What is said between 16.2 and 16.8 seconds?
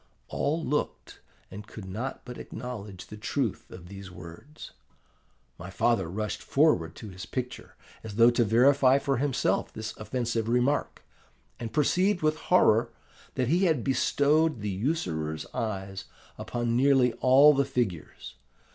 upon